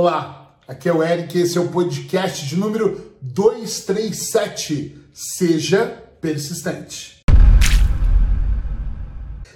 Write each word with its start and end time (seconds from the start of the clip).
Olá, 0.00 0.56
aqui 0.68 0.88
é 0.88 0.92
o 0.92 1.02
Eric, 1.02 1.36
esse 1.36 1.58
é 1.58 1.60
o 1.60 1.70
podcast 1.70 2.46
de 2.46 2.54
número 2.54 3.16
237. 3.20 4.96
Seja 5.12 5.86
persistente. 6.20 7.24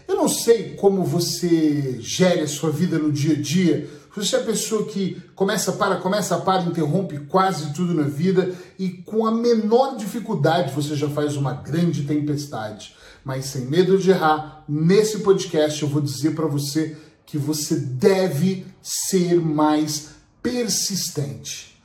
Eu 0.08 0.16
não 0.16 0.26
sei 0.26 0.74
como 0.74 1.04
você 1.04 1.96
gere 2.00 2.40
a 2.40 2.48
sua 2.48 2.72
vida 2.72 2.98
no 2.98 3.12
dia 3.12 3.36
a 3.36 3.40
dia. 3.40 3.88
Você 4.16 4.34
é 4.34 4.40
a 4.40 4.42
pessoa 4.42 4.84
que 4.86 5.22
começa 5.36 5.70
para, 5.74 5.98
começa 5.98 6.36
para, 6.38 6.64
interrompe 6.64 7.20
quase 7.20 7.72
tudo 7.72 7.94
na 7.94 8.08
vida 8.08 8.52
e 8.76 8.88
com 8.88 9.24
a 9.24 9.30
menor 9.30 9.96
dificuldade 9.96 10.74
você 10.74 10.96
já 10.96 11.08
faz 11.08 11.36
uma 11.36 11.52
grande 11.52 12.02
tempestade. 12.02 12.96
Mas 13.24 13.44
sem 13.44 13.66
medo 13.66 13.96
de 13.96 14.10
errar, 14.10 14.64
nesse 14.68 15.20
podcast 15.20 15.80
eu 15.80 15.88
vou 15.88 16.02
dizer 16.02 16.34
para 16.34 16.48
você 16.48 16.96
que 17.24 17.38
você 17.38 17.76
deve 17.76 18.66
ser 18.82 19.40
mais 19.40 20.20
persistente. 20.42 21.80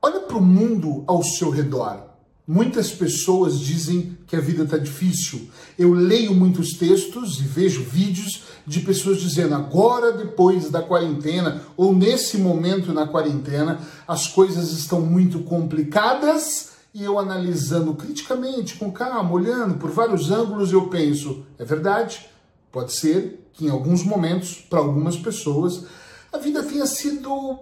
Olha 0.00 0.20
para 0.20 0.36
o 0.36 0.42
mundo 0.42 1.04
ao 1.06 1.22
seu 1.22 1.50
redor. 1.50 2.12
Muitas 2.46 2.90
pessoas 2.90 3.60
dizem 3.60 4.18
que 4.26 4.34
a 4.34 4.40
vida 4.40 4.64
está 4.64 4.76
difícil. 4.76 5.48
Eu 5.78 5.92
leio 5.92 6.34
muitos 6.34 6.70
textos 6.72 7.38
e 7.38 7.44
vejo 7.44 7.84
vídeos 7.84 8.42
de 8.66 8.80
pessoas 8.80 9.20
dizendo 9.20 9.54
agora, 9.54 10.12
depois 10.12 10.68
da 10.68 10.82
quarentena, 10.82 11.62
ou 11.76 11.94
nesse 11.94 12.38
momento 12.38 12.92
na 12.92 13.06
quarentena, 13.06 13.80
as 14.08 14.26
coisas 14.26 14.72
estão 14.72 15.00
muito 15.00 15.40
complicadas. 15.40 16.72
E 16.92 17.04
eu 17.04 17.18
analisando 17.18 17.94
criticamente, 17.94 18.74
com 18.74 18.90
calma, 18.90 19.32
olhando 19.32 19.78
por 19.78 19.90
vários 19.90 20.30
ângulos, 20.30 20.72
eu 20.72 20.88
penso: 20.88 21.46
é 21.58 21.64
verdade? 21.64 22.28
Pode 22.72 22.92
ser 22.92 23.48
que 23.52 23.66
em 23.66 23.70
alguns 23.70 24.02
momentos, 24.02 24.56
para 24.68 24.80
algumas 24.80 25.16
pessoas, 25.16 25.84
a 26.32 26.38
vida 26.38 26.62
tenha 26.62 26.86
sido 26.86 27.60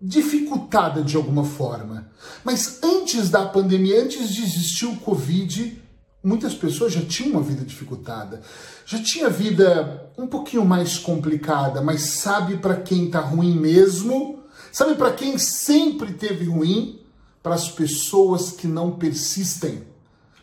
dificultada 0.00 1.02
de 1.02 1.16
alguma 1.16 1.44
forma. 1.44 2.10
Mas 2.44 2.80
antes 2.82 3.30
da 3.30 3.46
pandemia, 3.46 4.02
antes 4.02 4.28
de 4.28 4.42
existir 4.42 4.86
o 4.86 4.96
Covid, 4.96 5.82
muitas 6.22 6.54
pessoas 6.54 6.92
já 6.92 7.02
tinham 7.02 7.32
uma 7.32 7.42
vida 7.42 7.64
dificultada. 7.64 8.42
Já 8.84 9.02
tinha 9.02 9.30
vida 9.30 10.10
um 10.18 10.26
pouquinho 10.26 10.64
mais 10.64 10.98
complicada, 10.98 11.80
mas 11.80 12.02
sabe 12.02 12.58
para 12.58 12.76
quem 12.76 13.10
tá 13.10 13.20
ruim 13.20 13.58
mesmo? 13.58 14.40
Sabe 14.72 14.94
para 14.94 15.12
quem 15.12 15.38
sempre 15.38 16.12
teve 16.12 16.44
ruim? 16.46 17.00
Para 17.42 17.54
as 17.54 17.68
pessoas 17.68 18.50
que 18.50 18.66
não 18.66 18.92
persistem. 18.92 19.82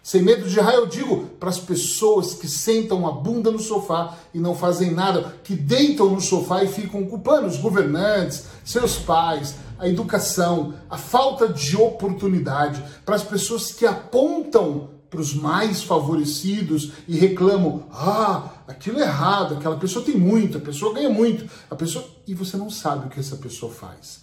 Sem 0.03 0.21
medo 0.21 0.49
de 0.49 0.59
errar, 0.59 0.73
eu 0.73 0.85
digo 0.85 1.27
para 1.39 1.47
as 1.47 1.57
pessoas 1.57 2.33
que 2.33 2.45
sentam 2.45 3.07
a 3.07 3.11
bunda 3.13 3.49
no 3.49 3.57
sofá 3.57 4.17
e 4.33 4.37
não 4.37 4.53
fazem 4.53 4.91
nada, 4.91 5.33
que 5.45 5.55
deitam 5.55 6.09
no 6.09 6.19
sofá 6.19 6.61
e 6.61 6.67
ficam 6.67 7.05
culpando 7.05 7.47
os 7.47 7.55
governantes, 7.55 8.43
seus 8.65 8.97
pais, 8.97 9.55
a 9.79 9.87
educação, 9.87 10.73
a 10.89 10.97
falta 10.97 11.47
de 11.47 11.77
oportunidade, 11.77 12.83
para 13.05 13.15
as 13.15 13.23
pessoas 13.23 13.71
que 13.71 13.85
apontam 13.85 14.89
para 15.09 15.21
os 15.21 15.33
mais 15.33 15.83
favorecidos 15.83 16.91
e 17.07 17.15
reclamam: 17.15 17.85
ah, 17.89 18.49
aquilo 18.67 18.99
é 18.99 19.03
errado, 19.03 19.55
aquela 19.55 19.77
pessoa 19.77 20.03
tem 20.03 20.17
muito, 20.17 20.57
a 20.57 20.61
pessoa 20.61 20.93
ganha 20.93 21.09
muito, 21.09 21.49
a 21.71 21.77
pessoa. 21.77 22.03
E 22.27 22.33
você 22.33 22.57
não 22.57 22.69
sabe 22.69 23.07
o 23.07 23.09
que 23.09 23.21
essa 23.21 23.37
pessoa 23.37 23.71
faz. 23.71 24.21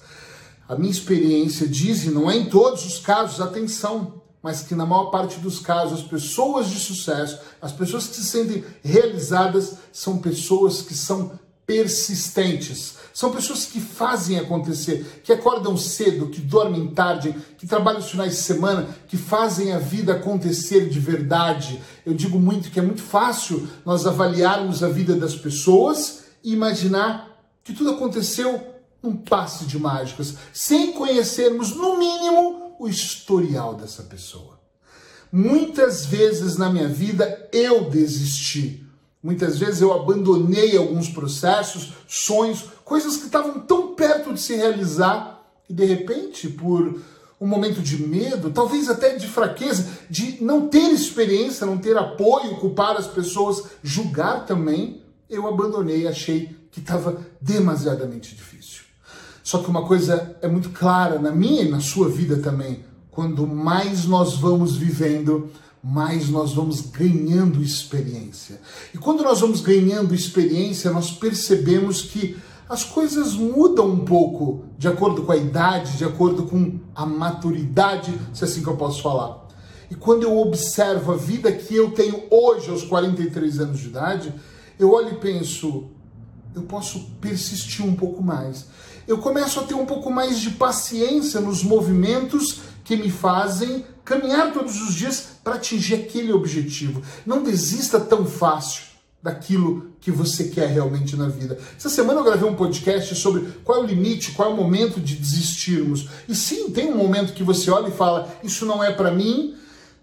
A 0.69 0.77
minha 0.77 0.91
experiência 0.91 1.67
diz, 1.67 2.05
e 2.05 2.11
não 2.11 2.31
é 2.31 2.37
em 2.37 2.51
todos 2.51 2.85
os 2.85 2.99
casos, 2.99 3.41
atenção, 3.41 4.20
mas 4.43 4.63
que 4.63 4.75
na 4.75 4.87
maior 4.87 5.07
parte 5.07 5.39
dos 5.39 5.59
casos 5.59 6.01
as 6.01 6.07
pessoas 6.07 6.69
de 6.69 6.79
sucesso, 6.79 7.39
as 7.61 7.73
pessoas 7.73 8.07
que 8.07 8.17
se 8.17 8.25
sentem 8.25 8.65
realizadas, 8.83 9.77
são 9.93 10.19
pessoas 10.19 10.83
que 10.83 10.95
são 10.95 11.39
persistentes. 11.67 12.99
São 13.13 13.31
pessoas 13.31 13.65
que 13.65 13.81
fazem 13.81 14.39
acontecer, 14.39 15.23
que 15.23 15.33
acordam 15.33 15.77
cedo, 15.77 16.29
que 16.29 16.41
dormem 16.41 16.89
tarde, 16.89 17.33
que 17.59 17.67
trabalham 17.67 18.01
os 18.01 18.11
finais 18.11 18.33
de 18.33 18.39
semana, 18.39 18.89
que 19.07 19.17
fazem 19.17 19.73
a 19.73 19.79
vida 19.79 20.15
acontecer 20.15 20.89
de 20.89 20.99
verdade. 20.99 21.81
Eu 22.05 22.15
digo 22.15 22.41
muito 22.41 22.71
que 22.71 22.81
é 22.81 22.83
muito 22.83 23.03
fácil 23.03 23.69
nós 23.85 24.07
avaliarmos 24.07 24.83
a 24.83 24.89
vida 24.89 25.15
das 25.15 25.37
pessoas 25.37 26.25
e 26.43 26.53
imaginar 26.53 27.41
que 27.63 27.73
tudo 27.73 27.91
aconteceu 27.91 28.61
num 29.03 29.17
passe 29.17 29.65
de 29.65 29.79
mágicas, 29.79 30.35
sem 30.53 30.93
conhecermos, 30.93 31.75
no 31.75 31.99
mínimo, 31.99 32.60
o 32.81 32.89
historial 32.89 33.75
dessa 33.75 34.03
pessoa. 34.05 34.59
Muitas 35.31 36.07
vezes 36.07 36.57
na 36.57 36.71
minha 36.71 36.89
vida 36.89 37.49
eu 37.53 37.91
desisti. 37.91 38.83
Muitas 39.23 39.59
vezes 39.59 39.83
eu 39.83 39.93
abandonei 39.93 40.79
alguns 40.79 41.11
processos, 41.11 41.93
sonhos, 42.09 42.65
coisas 42.83 43.19
que 43.19 43.27
estavam 43.27 43.61
tão 43.61 43.95
perto 43.95 44.33
de 44.33 44.41
se 44.41 44.57
realizar 44.57 45.47
e 45.69 45.75
de 45.75 45.85
repente, 45.85 46.49
por 46.49 46.99
um 47.39 47.47
momento 47.47 47.83
de 47.83 48.03
medo, 48.03 48.51
talvez 48.51 48.89
até 48.89 49.15
de 49.15 49.27
fraqueza, 49.27 49.87
de 50.09 50.43
não 50.43 50.69
ter 50.69 50.91
experiência, 50.91 51.67
não 51.67 51.77
ter 51.77 51.99
apoio, 51.99 52.57
culpar 52.57 52.97
as 52.97 53.07
pessoas, 53.07 53.63
julgar 53.83 54.47
também, 54.47 55.03
eu 55.29 55.47
abandonei, 55.47 56.09
achei 56.09 56.57
que 56.71 56.81
estava 56.81 57.21
demasiadamente 57.43 58.35
difícil. 58.35 58.90
Só 59.51 59.59
que 59.59 59.69
uma 59.69 59.85
coisa 59.85 60.37
é 60.41 60.47
muito 60.47 60.71
clara 60.71 61.19
na 61.19 61.33
minha 61.33 61.63
e 61.63 61.69
na 61.69 61.81
sua 61.81 62.09
vida 62.09 62.37
também. 62.37 62.85
Quando 63.11 63.45
mais 63.49 64.05
nós 64.05 64.37
vamos 64.37 64.77
vivendo, 64.77 65.51
mais 65.83 66.29
nós 66.29 66.53
vamos 66.53 66.83
ganhando 66.83 67.61
experiência. 67.61 68.61
E 68.95 68.99
quando 68.99 69.25
nós 69.25 69.41
vamos 69.41 69.61
ganhando 69.61 70.15
experiência, 70.15 70.93
nós 70.93 71.11
percebemos 71.11 72.01
que 72.01 72.37
as 72.69 72.85
coisas 72.85 73.33
mudam 73.33 73.89
um 73.89 74.05
pouco 74.05 74.67
de 74.79 74.87
acordo 74.87 75.25
com 75.25 75.33
a 75.33 75.37
idade, 75.37 75.97
de 75.97 76.05
acordo 76.05 76.45
com 76.45 76.79
a 76.95 77.05
maturidade, 77.05 78.17
se 78.33 78.45
é 78.45 78.47
assim 78.47 78.63
que 78.63 78.69
eu 78.69 78.77
posso 78.77 79.03
falar. 79.03 79.49
E 79.91 79.97
quando 79.97 80.23
eu 80.23 80.39
observo 80.39 81.11
a 81.11 81.17
vida 81.17 81.51
que 81.51 81.75
eu 81.75 81.91
tenho 81.91 82.23
hoje, 82.31 82.71
aos 82.71 82.85
43 82.85 83.59
anos 83.59 83.81
de 83.81 83.89
idade, 83.89 84.33
eu 84.79 84.93
olho 84.93 85.15
e 85.15 85.17
penso, 85.17 85.89
eu 86.55 86.63
posso 86.63 87.01
persistir 87.21 87.85
um 87.85 87.97
pouco 87.97 88.23
mais. 88.23 88.67
Eu 89.11 89.19
começo 89.19 89.59
a 89.59 89.65
ter 89.65 89.75
um 89.75 89.85
pouco 89.85 90.09
mais 90.09 90.39
de 90.39 90.51
paciência 90.51 91.41
nos 91.41 91.65
movimentos 91.65 92.61
que 92.85 92.95
me 92.95 93.11
fazem 93.11 93.85
caminhar 94.05 94.53
todos 94.53 94.81
os 94.81 94.95
dias 94.95 95.31
para 95.43 95.57
atingir 95.57 95.97
aquele 95.97 96.33
objetivo. 96.33 97.03
Não 97.27 97.43
desista 97.43 97.99
tão 97.99 98.25
fácil 98.25 98.85
daquilo 99.21 99.91
que 100.01 100.13
você 100.13 100.45
quer 100.45 100.69
realmente 100.69 101.17
na 101.17 101.27
vida. 101.27 101.59
Essa 101.77 101.89
semana 101.89 102.21
eu 102.21 102.25
gravei 102.25 102.49
um 102.49 102.55
podcast 102.55 103.13
sobre 103.17 103.49
qual 103.65 103.81
é 103.81 103.83
o 103.83 103.87
limite, 103.87 104.31
qual 104.31 104.49
é 104.49 104.55
o 104.55 104.57
momento 104.57 105.01
de 105.01 105.17
desistirmos. 105.17 106.09
E 106.29 106.35
sim, 106.37 106.71
tem 106.71 106.93
um 106.93 106.97
momento 106.97 107.33
que 107.33 107.43
você 107.43 107.69
olha 107.69 107.89
e 107.89 107.97
fala: 107.97 108.33
Isso 108.45 108.65
não 108.65 108.83
é 108.83 108.93
para 108.93 109.11
mim, 109.11 109.57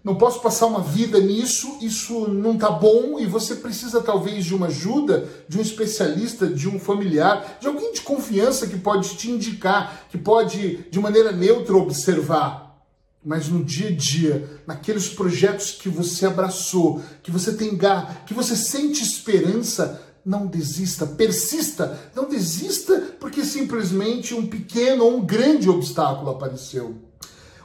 não 0.08 0.14
posso 0.14 0.40
passar 0.40 0.64
uma 0.64 0.80
vida 0.80 1.20
nisso, 1.20 1.76
isso 1.82 2.26
não 2.28 2.56
tá 2.56 2.70
bom 2.70 3.20
e 3.20 3.26
você 3.26 3.56
precisa 3.56 4.00
talvez 4.00 4.42
de 4.46 4.54
uma 4.54 4.68
ajuda, 4.68 5.28
de 5.46 5.58
um 5.58 5.60
especialista, 5.60 6.46
de 6.46 6.66
um 6.66 6.80
familiar, 6.80 7.58
de 7.60 7.66
alguém 7.66 7.92
de 7.92 8.00
confiança 8.00 8.66
que 8.66 8.78
pode 8.78 9.18
te 9.18 9.30
indicar, 9.30 10.06
que 10.08 10.16
pode 10.16 10.78
de 10.90 10.98
maneira 10.98 11.30
neutra 11.30 11.76
observar. 11.76 12.82
Mas 13.22 13.50
no 13.50 13.62
dia 13.62 13.88
a 13.88 13.94
dia, 13.94 14.62
naqueles 14.66 15.10
projetos 15.10 15.72
que 15.72 15.90
você 15.90 16.24
abraçou, 16.24 17.02
que 17.22 17.30
você 17.30 17.52
tem 17.52 17.76
garra, 17.76 18.22
que 18.24 18.32
você 18.32 18.56
sente 18.56 19.02
esperança, 19.02 20.00
não 20.24 20.46
desista, 20.46 21.06
persista, 21.06 22.00
não 22.16 22.26
desista 22.26 22.98
porque 23.20 23.44
simplesmente 23.44 24.32
um 24.32 24.46
pequeno 24.46 25.04
ou 25.04 25.18
um 25.18 25.20
grande 25.26 25.68
obstáculo 25.68 26.30
apareceu. 26.30 27.07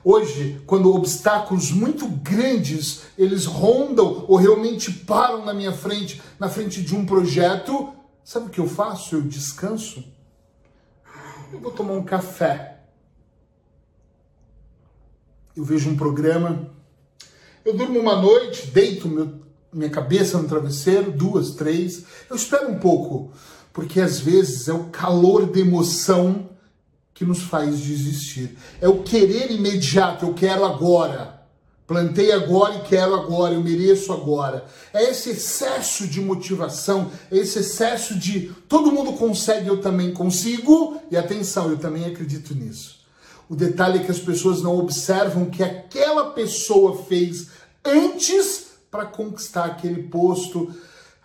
Hoje, 0.06 0.62
quando 0.68 0.94
obstáculos 0.94 1.72
muito 1.72 2.08
grandes 2.08 3.04
eles 3.18 3.46
rondam 3.46 4.26
ou 4.28 4.36
realmente 4.36 4.92
param 4.92 5.46
na 5.46 5.54
minha 5.54 5.72
frente, 5.72 6.22
na 6.38 6.50
frente 6.50 6.82
de 6.82 6.94
um 6.94 7.06
projeto, 7.06 7.94
sabe 8.24 8.48
o 8.48 8.50
que 8.50 8.60
eu 8.60 8.68
faço? 8.68 9.16
Eu 9.16 9.22
descanso. 9.22 10.04
Eu 11.54 11.60
vou 11.60 11.72
tomar 11.72 11.94
um 11.94 12.04
café. 12.04 12.82
Eu 15.56 15.64
vejo 15.64 15.90
um 15.90 15.96
programa. 15.96 16.70
Eu 17.64 17.78
durmo 17.78 17.98
uma 17.98 18.22
noite, 18.22 18.68
deito 18.68 19.08
meu, 19.08 19.40
minha 19.72 19.90
cabeça 19.90 20.38
no 20.38 20.50
travesseiro, 20.50 21.12
duas, 21.12 21.52
três. 21.52 22.04
Eu 22.30 22.36
espero 22.36 22.70
um 22.70 22.80
pouco, 22.80 23.32
porque 23.72 24.02
às 24.02 24.20
vezes 24.20 24.68
é 24.68 24.74
o 24.74 24.86
calor 24.86 25.46
da 25.46 25.60
emoção 25.60 26.50
que 27.14 27.26
nos 27.26 27.42
faz 27.44 27.80
desistir. 27.80 28.58
É 28.82 28.88
o 28.88 29.04
querer 29.04 29.52
imediato, 29.52 30.26
eu 30.26 30.34
quero 30.34 30.66
agora. 30.66 31.42
Plantei 31.86 32.32
agora 32.32 32.76
e 32.76 32.82
quero 32.82 33.14
agora, 33.14 33.54
eu 33.54 33.62
mereço 33.62 34.14
agora. 34.14 34.66
É 34.94 35.12
esse 35.12 35.32
excesso 35.32 36.08
de 36.08 36.22
motivação, 36.22 37.12
é 37.30 37.38
esse 37.38 37.60
excesso 37.60 38.18
de 38.18 38.52
todo 38.70 38.92
mundo 38.92 39.14
consegue, 39.14 39.68
eu 39.68 39.82
também 39.82 40.14
consigo. 40.14 40.98
E 41.12 41.18
atenção, 41.18 41.70
eu 41.70 41.78
também 41.78 42.06
acredito 42.06 42.56
nisso. 42.56 43.04
O 43.50 43.56
detalhe 43.56 44.00
é 44.00 44.04
que 44.04 44.12
as 44.12 44.20
pessoas 44.20 44.62
não 44.62 44.78
observam 44.78 45.50
que 45.50 45.62
aquela 45.62 46.32
pessoa 46.32 47.04
fez 47.04 47.50
antes 47.84 48.68
para 48.90 49.06
conquistar 49.06 49.66
aquele 49.66 50.04
posto, 50.04 50.74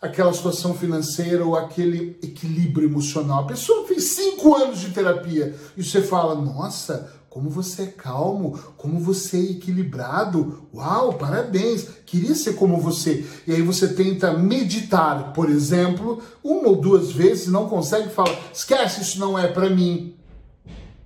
aquela 0.00 0.32
situação 0.32 0.74
financeira 0.74 1.44
ou 1.44 1.56
aquele 1.56 2.18
equilíbrio 2.22 2.88
emocional. 2.88 3.44
A 3.44 3.46
pessoa 3.46 3.86
fez 3.86 4.04
cinco 4.04 4.54
anos 4.54 4.80
de 4.80 4.90
terapia 4.90 5.54
e 5.76 5.82
você 5.82 6.02
fala: 6.02 6.34
Nossa, 6.34 7.12
como 7.28 7.50
você 7.50 7.82
é 7.82 7.86
calmo, 7.86 8.58
como 8.76 8.98
você 8.98 9.36
é 9.36 9.50
equilibrado. 9.52 10.68
Uau, 10.74 11.14
parabéns, 11.14 11.86
queria 12.06 12.34
ser 12.34 12.54
como 12.54 12.80
você. 12.80 13.24
E 13.46 13.52
aí 13.52 13.62
você 13.62 13.88
tenta 13.88 14.32
meditar, 14.32 15.32
por 15.32 15.50
exemplo, 15.50 16.22
uma 16.42 16.68
ou 16.68 16.76
duas 16.76 17.12
vezes, 17.12 17.48
não 17.48 17.68
consegue, 17.68 18.08
fala: 18.10 18.36
esquece, 18.52 19.02
isso 19.02 19.20
não 19.20 19.38
é 19.38 19.46
para 19.46 19.70
mim. 19.70 20.14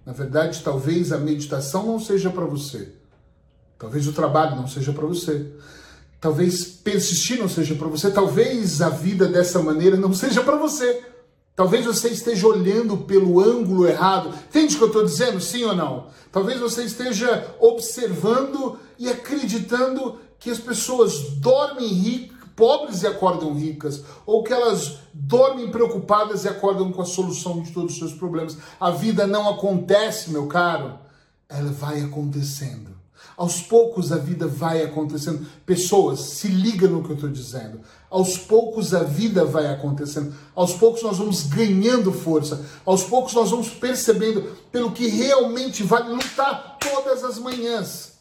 Na 0.05 0.13
verdade, 0.13 0.63
talvez 0.63 1.13
a 1.13 1.19
meditação 1.19 1.87
não 1.87 2.01
seja 2.01 2.31
para 2.31 2.45
você. 2.45 2.93
Talvez 3.79 4.07
o 4.07 4.13
trabalho 4.13 4.57
não 4.57 4.67
seja 4.67 4.93
para 4.93 5.07
você. 5.07 5.53
Talvez 6.23 6.65
persistir 6.65 7.41
não 7.41 7.49
seja 7.49 7.75
para 7.75 7.89
você. 7.89 8.09
Talvez 8.09 8.81
a 8.81 8.89
vida 8.89 9.27
dessa 9.27 9.61
maneira 9.61 9.97
não 9.97 10.15
seja 10.15 10.41
para 10.41 10.55
você. 10.55 11.03
Talvez 11.57 11.85
você 11.85 12.11
esteja 12.11 12.47
olhando 12.47 12.97
pelo 12.99 13.41
ângulo 13.41 13.89
errado. 13.89 14.33
Entende 14.49 14.77
o 14.77 14.79
que 14.79 14.85
eu 14.85 14.87
estou 14.87 15.05
dizendo? 15.05 15.41
Sim 15.41 15.65
ou 15.65 15.75
não? 15.75 16.07
Talvez 16.31 16.61
você 16.61 16.85
esteja 16.85 17.53
observando 17.59 18.79
e 18.97 19.09
acreditando 19.09 20.21
que 20.39 20.49
as 20.49 20.61
pessoas 20.61 21.19
dormem 21.39 21.89
ricas, 21.89 22.39
pobres 22.55 23.03
e 23.03 23.09
acordam 23.09 23.53
ricas, 23.53 24.05
ou 24.25 24.45
que 24.45 24.53
elas 24.53 24.99
dormem 25.13 25.73
preocupadas 25.73 26.45
e 26.45 26.49
acordam 26.49 26.93
com 26.93 27.03
a 27.03 27.05
solução 27.05 27.63
de 27.63 27.73
todos 27.73 27.95
os 27.95 27.99
seus 27.99 28.15
problemas. 28.15 28.57
A 28.79 28.93
vida 28.93 29.27
não 29.27 29.49
acontece, 29.49 30.31
meu 30.31 30.47
caro. 30.47 31.01
Ela 31.49 31.73
vai 31.73 32.01
acontecendo. 32.01 33.02
Aos 33.37 33.63
poucos 33.63 34.13
a 34.13 34.19
vida 34.19 34.47
vai 34.47 34.83
acontecendo. 34.83 35.47
Pessoas, 35.65 36.21
se 36.21 36.49
liga 36.49 36.87
no 36.89 37.03
que 37.03 37.11
eu 37.11 37.15
estou 37.15 37.31
dizendo. 37.31 37.81
Aos 38.11 38.37
poucos 38.37 38.93
a 38.95 39.03
vida 39.03 39.45
vai 39.45 39.67
acontecendo. 39.67 40.35
Aos 40.55 40.75
poucos 40.75 41.03
nós 41.03 41.19
vamos 41.19 41.45
ganhando 41.45 42.13
força. 42.13 42.65
Aos 42.85 43.05
poucos 43.05 43.33
nós 43.35 43.51
vamos 43.51 43.71
percebendo 43.71 44.43
pelo 44.71 44.93
que 44.93 45.07
realmente 45.09 45.83
vale 45.83 46.11
lutar 46.11 46.79
todas 46.79 47.25
as 47.25 47.39
manhãs. 47.39 48.13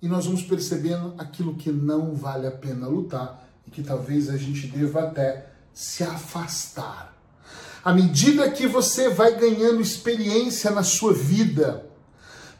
E 0.00 0.08
nós 0.08 0.26
vamos 0.26 0.42
percebendo 0.42 1.14
aquilo 1.18 1.54
que 1.54 1.72
não 1.72 2.14
vale 2.14 2.46
a 2.46 2.52
pena 2.52 2.86
lutar 2.86 3.48
e 3.66 3.70
que 3.70 3.82
talvez 3.82 4.28
a 4.28 4.36
gente 4.36 4.66
deva 4.68 5.00
até 5.00 5.46
se 5.72 6.04
afastar. 6.04 7.14
À 7.84 7.92
medida 7.92 8.50
que 8.50 8.66
você 8.66 9.08
vai 9.08 9.36
ganhando 9.36 9.80
experiência 9.80 10.70
na 10.70 10.82
sua 10.82 11.12
vida, 11.12 11.86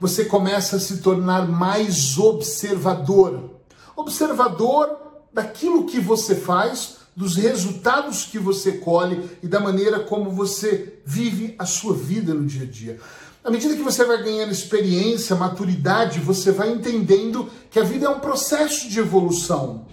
você 0.00 0.24
começa 0.24 0.76
a 0.76 0.80
se 0.80 0.98
tornar 0.98 1.48
mais 1.48 2.18
observador. 2.18 3.50
Observador 3.96 4.96
daquilo 5.32 5.86
que 5.86 5.98
você 6.00 6.34
faz, 6.34 6.96
dos 7.16 7.36
resultados 7.36 8.24
que 8.24 8.38
você 8.38 8.72
colhe 8.72 9.38
e 9.42 9.48
da 9.48 9.58
maneira 9.58 10.00
como 10.00 10.30
você 10.30 11.00
vive 11.04 11.54
a 11.58 11.64
sua 11.64 11.94
vida 11.94 12.34
no 12.34 12.44
dia 12.44 12.64
a 12.64 12.70
dia. 12.70 13.00
À 13.42 13.50
medida 13.50 13.76
que 13.76 13.82
você 13.82 14.04
vai 14.04 14.22
ganhando 14.22 14.52
experiência, 14.52 15.36
maturidade, 15.36 16.18
você 16.18 16.50
vai 16.50 16.70
entendendo 16.70 17.48
que 17.70 17.78
a 17.78 17.84
vida 17.84 18.06
é 18.06 18.08
um 18.08 18.18
processo 18.18 18.88
de 18.88 18.98
evolução. 18.98 19.86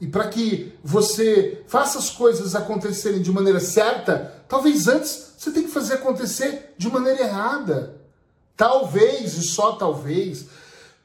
E 0.00 0.06
para 0.06 0.28
que 0.28 0.72
você 0.82 1.62
faça 1.66 1.98
as 1.98 2.10
coisas 2.10 2.54
acontecerem 2.54 3.20
de 3.20 3.32
maneira 3.32 3.60
certa, 3.60 4.44
talvez 4.48 4.86
antes 4.86 5.34
você 5.36 5.50
tenha 5.50 5.66
que 5.66 5.72
fazer 5.72 5.94
acontecer 5.94 6.74
de 6.78 6.88
maneira 6.88 7.22
errada. 7.22 8.03
Talvez, 8.56 9.36
e 9.36 9.42
só 9.42 9.72
talvez, 9.72 10.46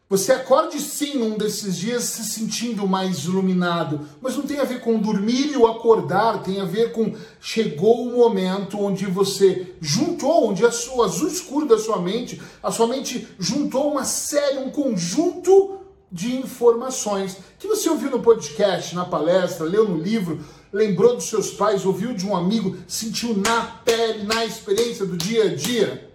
você 0.10 0.32
acorde 0.32 0.80
sim 0.80 1.20
num 1.20 1.38
desses 1.38 1.78
dias 1.78 2.04
se 2.04 2.24
sentindo 2.24 2.88
mais 2.88 3.26
iluminado, 3.26 4.08
mas 4.20 4.36
não 4.36 4.42
tem 4.42 4.60
a 4.60 4.64
ver 4.64 4.82
com 4.82 5.00
dormir 5.00 5.56
ou 5.56 5.68
acordar, 5.68 6.42
tem 6.42 6.60
a 6.60 6.66
ver 6.66 6.92
com 6.92 7.14
chegou 7.40 8.08
o 8.08 8.18
momento 8.18 8.80
onde 8.80 9.06
você 9.06 9.76
juntou, 9.80 10.50
onde 10.50 10.66
a 10.66 10.72
sua 10.72 11.06
azul 11.06 11.28
escuro 11.28 11.68
da 11.68 11.78
sua 11.78 12.00
mente, 12.00 12.42
a 12.62 12.72
sua 12.72 12.88
mente 12.88 13.28
juntou 13.38 13.92
uma 13.92 14.04
série, 14.04 14.58
um 14.58 14.72
conjunto 14.72 15.78
de 16.12 16.36
informações 16.38 17.38
que 17.60 17.68
você 17.68 17.88
ouviu 17.88 18.10
no 18.10 18.20
podcast, 18.20 18.96
na 18.96 19.06
palestra, 19.06 19.64
leu 19.64 19.88
no 19.88 19.98
livro, 20.02 20.44
lembrou 20.74 21.16
dos 21.16 21.30
seus 21.30 21.52
pais, 21.52 21.86
ouviu 21.86 22.16
de 22.16 22.26
um 22.26 22.36
amigo, 22.36 22.78
sentiu 22.88 23.38
na 23.38 23.62
pele, 23.86 24.24
na 24.24 24.44
experiência 24.44 25.06
do 25.06 25.16
dia 25.16 25.52
a 25.52 25.56
dia. 25.56 26.09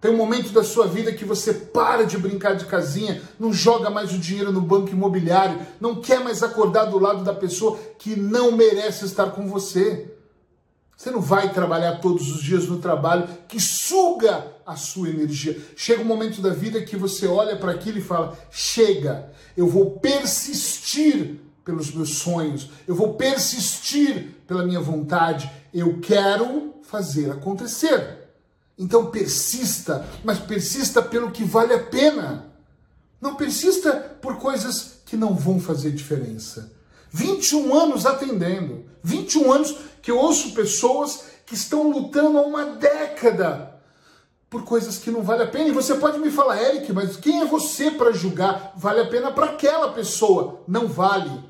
Tem 0.00 0.10
um 0.10 0.16
momento 0.16 0.52
da 0.52 0.62
sua 0.62 0.86
vida 0.86 1.12
que 1.12 1.24
você 1.24 1.54
para 1.54 2.04
de 2.04 2.18
brincar 2.18 2.54
de 2.54 2.66
casinha, 2.66 3.22
não 3.40 3.52
joga 3.52 3.88
mais 3.88 4.12
o 4.12 4.18
dinheiro 4.18 4.52
no 4.52 4.60
banco 4.60 4.90
imobiliário, 4.90 5.58
não 5.80 6.00
quer 6.00 6.20
mais 6.22 6.42
acordar 6.42 6.84
do 6.84 6.98
lado 6.98 7.24
da 7.24 7.32
pessoa 7.32 7.78
que 7.98 8.14
não 8.14 8.52
merece 8.52 9.06
estar 9.06 9.30
com 9.30 9.48
você. 9.48 10.12
Você 10.96 11.10
não 11.10 11.20
vai 11.20 11.52
trabalhar 11.52 11.96
todos 11.96 12.30
os 12.30 12.42
dias 12.42 12.66
no 12.66 12.78
trabalho 12.78 13.28
que 13.48 13.60
suga 13.60 14.46
a 14.66 14.76
sua 14.76 15.08
energia. 15.08 15.58
Chega 15.76 16.02
um 16.02 16.06
momento 16.06 16.40
da 16.40 16.50
vida 16.50 16.82
que 16.82 16.96
você 16.96 17.26
olha 17.26 17.56
para 17.56 17.72
aquilo 17.72 17.98
e 17.98 18.02
fala: 18.02 18.36
chega, 18.50 19.30
eu 19.56 19.66
vou 19.66 19.98
persistir 19.98 21.40
pelos 21.64 21.92
meus 21.92 22.18
sonhos, 22.18 22.70
eu 22.86 22.94
vou 22.94 23.14
persistir 23.14 24.36
pela 24.46 24.64
minha 24.64 24.80
vontade, 24.80 25.50
eu 25.72 25.98
quero 26.00 26.74
fazer 26.82 27.30
acontecer. 27.30 28.25
Então 28.78 29.10
persista, 29.10 30.06
mas 30.22 30.38
persista 30.38 31.00
pelo 31.00 31.30
que 31.30 31.44
vale 31.44 31.72
a 31.72 31.82
pena. 31.82 32.52
Não 33.20 33.34
persista 33.34 33.92
por 34.20 34.36
coisas 34.36 35.00
que 35.06 35.16
não 35.16 35.34
vão 35.34 35.58
fazer 35.58 35.92
diferença. 35.92 36.72
21 37.10 37.74
anos 37.74 38.04
atendendo, 38.04 38.84
21 39.02 39.52
anos 39.52 39.76
que 40.02 40.10
eu 40.10 40.18
ouço 40.18 40.52
pessoas 40.52 41.24
que 41.46 41.54
estão 41.54 41.88
lutando 41.88 42.38
há 42.38 42.42
uma 42.42 42.64
década 42.64 43.74
por 44.50 44.64
coisas 44.64 44.98
que 44.98 45.10
não 45.10 45.22
vale 45.22 45.44
a 45.44 45.46
pena. 45.46 45.68
E 45.68 45.72
você 45.72 45.94
pode 45.94 46.18
me 46.18 46.30
falar, 46.30 46.62
Eric, 46.62 46.92
mas 46.92 47.16
quem 47.16 47.40
é 47.40 47.44
você 47.46 47.90
para 47.90 48.12
julgar? 48.12 48.72
Vale 48.76 49.00
a 49.00 49.06
pena 49.06 49.30
para 49.30 49.46
aquela 49.46 49.92
pessoa, 49.92 50.62
não 50.68 50.86
vale. 50.86 51.42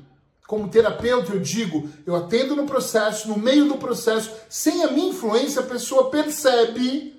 Como 0.47 0.69
terapeuta, 0.69 1.33
eu 1.33 1.41
digo, 1.41 1.89
eu 2.05 2.15
atendo 2.15 2.55
no 2.55 2.65
processo, 2.65 3.27
no 3.27 3.37
meio 3.37 3.67
do 3.67 3.75
processo, 3.75 4.31
sem 4.47 4.81
a 4.83 4.91
minha 4.91 5.09
influência, 5.09 5.61
a 5.61 5.65
pessoa 5.65 6.09
percebe 6.09 7.16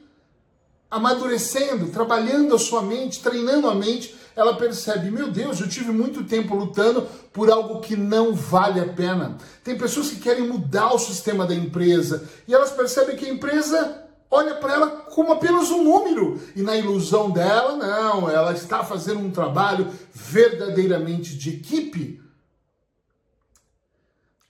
amadurecendo, 0.90 1.88
trabalhando 1.88 2.54
a 2.54 2.58
sua 2.58 2.82
mente, 2.82 3.22
treinando 3.22 3.68
a 3.68 3.74
mente, 3.74 4.14
ela 4.34 4.56
percebe: 4.56 5.10
meu 5.10 5.30
Deus, 5.30 5.60
eu 5.60 5.68
tive 5.68 5.90
muito 5.90 6.24
tempo 6.24 6.54
lutando 6.54 7.02
por 7.32 7.50
algo 7.50 7.80
que 7.80 7.96
não 7.96 8.34
vale 8.34 8.80
a 8.80 8.86
pena. 8.86 9.36
Tem 9.62 9.76
pessoas 9.76 10.10
que 10.10 10.20
querem 10.20 10.48
mudar 10.48 10.94
o 10.94 10.98
sistema 10.98 11.46
da 11.46 11.54
empresa 11.54 12.28
e 12.46 12.54
elas 12.54 12.70
percebem 12.70 13.16
que 13.16 13.26
a 13.26 13.30
empresa 13.30 14.04
olha 14.30 14.54
para 14.54 14.74
ela 14.74 14.86
como 14.88 15.32
apenas 15.32 15.70
um 15.70 15.82
número 15.82 16.40
e 16.54 16.62
na 16.62 16.76
ilusão 16.76 17.30
dela, 17.30 17.76
não, 17.76 18.28
ela 18.28 18.52
está 18.52 18.84
fazendo 18.84 19.20
um 19.20 19.30
trabalho 19.30 19.90
verdadeiramente 20.12 21.36
de 21.36 21.50
equipe. 21.50 22.22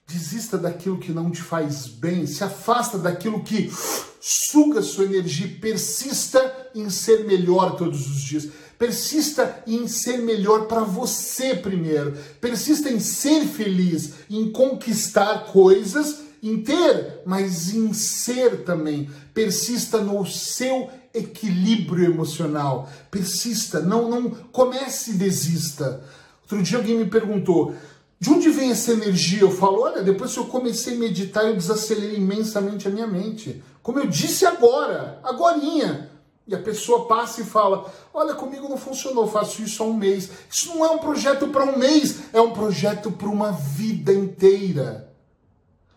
Desista 0.05 0.57
daquilo 0.57 0.97
que 0.97 1.11
não 1.11 1.29
te 1.31 1.41
faz 1.41 1.87
bem, 1.87 2.25
se 2.25 2.43
afasta 2.43 2.97
daquilo 2.97 3.43
que 3.43 3.71
suga 4.19 4.81
sua 4.81 5.05
energia, 5.05 5.57
persista 5.61 6.69
em 6.75 6.89
ser 6.89 7.25
melhor 7.25 7.75
todos 7.75 8.07
os 8.07 8.21
dias. 8.21 8.49
Persista 8.77 9.61
em 9.67 9.87
ser 9.87 10.19
melhor 10.19 10.65
para 10.65 10.81
você 10.81 11.55
primeiro. 11.55 12.17
Persista 12.39 12.89
em 12.89 12.99
ser 12.99 13.45
feliz, 13.45 14.13
em 14.29 14.51
conquistar 14.51 15.45
coisas, 15.51 16.21
em 16.41 16.61
ter, 16.61 17.21
mas 17.25 17.73
em 17.73 17.91
ser 17.91 18.63
também. 18.63 19.09
Persista 19.33 19.99
no 19.99 20.25
seu 20.25 20.89
equilíbrio 21.13 22.05
emocional. 22.05 22.89
Persista, 23.11 23.81
não 23.81 24.09
não 24.09 24.29
comece 24.29 25.11
e 25.11 25.15
desista. 25.15 26.01
Outro 26.43 26.63
dia 26.63 26.77
alguém 26.77 26.97
me 26.97 27.05
perguntou: 27.05 27.75
de 28.19 28.29
onde 28.29 28.49
vem 28.49 28.71
essa 28.71 28.91
energia? 28.91 29.41
Eu 29.41 29.51
falo, 29.51 29.83
olha, 29.83 30.03
depois 30.03 30.33
que 30.33 30.39
eu 30.39 30.45
comecei 30.45 30.95
a 30.95 30.99
meditar, 30.99 31.45
eu 31.45 31.55
desacelerei 31.55 32.17
imensamente 32.17 32.85
a 32.85 32.91
minha 32.91 33.07
mente. 33.07 33.63
Como 33.81 33.97
eu 33.97 34.07
disse 34.07 34.45
agora, 34.45 35.19
agorinha. 35.23 36.09
E 36.45 36.53
a 36.53 36.59
pessoa 36.59 37.05
passa 37.05 37.41
e 37.41 37.45
fala, 37.45 37.89
olha, 38.13 38.33
comigo 38.33 38.67
não 38.67 38.75
funcionou, 38.75 39.27
faço 39.27 39.61
isso 39.61 39.81
há 39.81 39.85
um 39.85 39.93
mês. 39.93 40.29
Isso 40.51 40.69
não 40.69 40.83
é 40.83 40.89
um 40.89 40.97
projeto 40.97 41.47
para 41.47 41.63
um 41.63 41.77
mês, 41.77 42.21
é 42.33 42.41
um 42.41 42.51
projeto 42.51 43.09
para 43.11 43.29
uma 43.29 43.51
vida 43.51 44.11
inteira. 44.11 45.13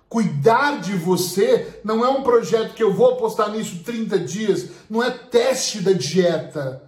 Cuidar 0.09 0.81
de 0.81 0.93
você 0.93 1.81
não 1.83 2.05
é 2.05 2.09
um 2.09 2.23
projeto 2.23 2.75
que 2.75 2.83
eu 2.83 2.93
vou 2.93 3.13
apostar 3.13 3.51
nisso 3.51 3.83
30 3.83 4.19
dias, 4.19 4.69
não 4.89 5.03
é 5.03 5.11
teste 5.11 5.81
da 5.81 5.93
dieta. 5.93 6.83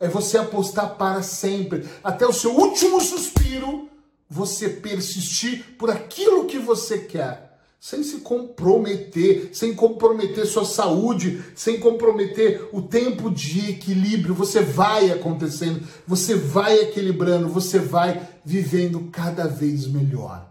É 0.00 0.08
você 0.08 0.38
apostar 0.38 0.96
para 0.96 1.22
sempre, 1.22 1.86
até 2.02 2.26
o 2.26 2.32
seu 2.32 2.56
último 2.56 3.00
suspiro 3.02 3.90
você 4.30 4.68
persistir 4.68 5.74
por 5.76 5.90
aquilo 5.90 6.44
que 6.44 6.56
você 6.56 6.98
quer, 6.98 7.58
sem 7.80 8.04
se 8.04 8.18
comprometer, 8.18 9.50
sem 9.52 9.74
comprometer 9.74 10.46
sua 10.46 10.64
saúde, 10.64 11.42
sem 11.56 11.80
comprometer 11.80 12.68
o 12.72 12.82
tempo 12.82 13.28
de 13.28 13.70
equilíbrio, 13.70 14.34
você 14.34 14.60
vai 14.60 15.10
acontecendo, 15.10 15.84
você 16.06 16.36
vai 16.36 16.78
equilibrando, 16.78 17.48
você 17.48 17.80
vai 17.80 18.28
vivendo 18.44 19.08
cada 19.10 19.48
vez 19.48 19.86
melhor. 19.88 20.48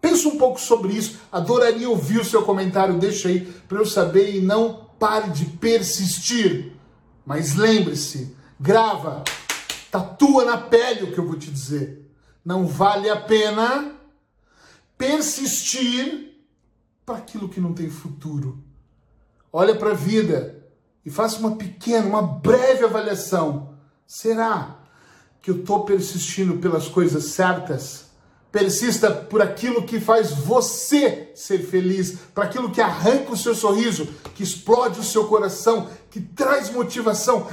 Pensa 0.00 0.28
um 0.28 0.38
pouco 0.38 0.60
sobre 0.60 0.92
isso. 0.92 1.18
Adoraria 1.32 1.90
ouvir 1.90 2.20
o 2.20 2.24
seu 2.24 2.42
comentário. 2.42 2.96
Deixa 2.96 3.28
aí 3.28 3.40
para 3.66 3.78
eu 3.78 3.86
saber 3.86 4.36
e 4.36 4.40
não 4.40 4.86
pare 5.00 5.30
de 5.30 5.46
persistir. 5.46 6.74
Mas 7.24 7.56
lembre-se, 7.56 8.36
grava, 8.60 9.24
tatua 9.90 10.44
na 10.44 10.58
pele 10.58 11.04
o 11.04 11.12
que 11.12 11.18
eu 11.18 11.26
vou 11.26 11.36
te 11.36 11.50
dizer. 11.50 12.05
Não 12.46 12.64
vale 12.64 13.10
a 13.10 13.16
pena 13.16 13.96
persistir 14.96 16.32
para 17.04 17.16
aquilo 17.16 17.48
que 17.48 17.60
não 17.60 17.74
tem 17.74 17.90
futuro. 17.90 18.62
Olha 19.52 19.74
para 19.74 19.90
a 19.90 19.94
vida 19.94 20.64
e 21.04 21.10
faça 21.10 21.40
uma 21.40 21.56
pequena, 21.56 22.06
uma 22.06 22.22
breve 22.22 22.84
avaliação. 22.84 23.74
Será 24.06 24.78
que 25.42 25.50
eu 25.50 25.56
estou 25.56 25.84
persistindo 25.84 26.58
pelas 26.58 26.86
coisas 26.86 27.24
certas? 27.24 28.10
Persista 28.52 29.10
por 29.10 29.42
aquilo 29.42 29.82
que 29.82 29.98
faz 29.98 30.30
você 30.30 31.32
ser 31.34 31.58
feliz, 31.66 32.16
para 32.32 32.44
aquilo 32.44 32.70
que 32.70 32.80
arranca 32.80 33.32
o 33.32 33.36
seu 33.36 33.56
sorriso, 33.56 34.06
que 34.36 34.44
explode 34.44 35.00
o 35.00 35.04
seu 35.04 35.26
coração, 35.26 35.90
que 36.12 36.20
traz 36.20 36.70
motivação, 36.70 37.48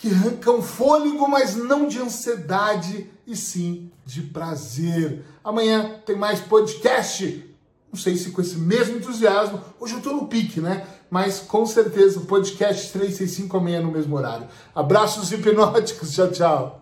que 0.00 0.08
arranca 0.08 0.50
um 0.50 0.62
fôlego, 0.62 1.28
mas 1.28 1.54
não 1.54 1.86
de 1.86 2.00
ansiedade, 2.00 3.08
e 3.26 3.36
sim 3.36 3.90
de 4.04 4.22
prazer. 4.22 5.22
Amanhã 5.44 6.00
tem 6.06 6.16
mais 6.16 6.40
podcast. 6.40 7.46
Não 7.92 8.00
sei 8.00 8.16
se 8.16 8.30
com 8.30 8.40
esse 8.40 8.56
mesmo 8.56 8.96
entusiasmo. 8.96 9.60
Hoje 9.78 9.94
eu 9.94 9.98
estou 9.98 10.14
no 10.14 10.26
pique, 10.26 10.60
né? 10.60 10.86
Mas 11.10 11.40
com 11.40 11.66
certeza 11.66 12.20
podcast 12.20 12.92
365 12.92 13.56
amanhã 13.56 13.80
no 13.80 13.92
mesmo 13.92 14.16
horário. 14.16 14.48
Abraços 14.74 15.30
hipnóticos. 15.32 16.12
Tchau, 16.12 16.30
tchau. 16.30 16.79